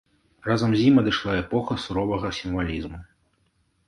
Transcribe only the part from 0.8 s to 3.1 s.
ім адышла эпоха суровага сімвалізму.